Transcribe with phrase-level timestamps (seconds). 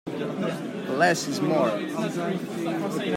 [0.97, 1.69] Less is more.